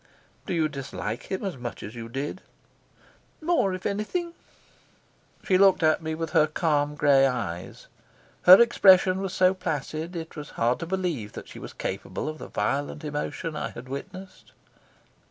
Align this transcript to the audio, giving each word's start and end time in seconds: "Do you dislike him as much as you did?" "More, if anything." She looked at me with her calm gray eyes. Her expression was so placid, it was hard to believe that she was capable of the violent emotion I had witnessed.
"Do 0.47 0.55
you 0.55 0.67
dislike 0.67 1.29
him 1.31 1.43
as 1.45 1.57
much 1.57 1.83
as 1.83 1.93
you 1.93 2.09
did?" 2.09 2.41
"More, 3.39 3.71
if 3.75 3.85
anything." 3.85 4.33
She 5.43 5.59
looked 5.59 5.83
at 5.83 6.01
me 6.01 6.15
with 6.15 6.31
her 6.31 6.47
calm 6.47 6.95
gray 6.95 7.27
eyes. 7.27 7.85
Her 8.45 8.59
expression 8.59 9.21
was 9.21 9.31
so 9.31 9.53
placid, 9.53 10.15
it 10.15 10.35
was 10.35 10.49
hard 10.57 10.79
to 10.79 10.87
believe 10.87 11.33
that 11.33 11.47
she 11.47 11.59
was 11.59 11.73
capable 11.73 12.27
of 12.27 12.39
the 12.39 12.47
violent 12.47 13.03
emotion 13.03 13.55
I 13.55 13.69
had 13.69 13.87
witnessed. 13.89 14.53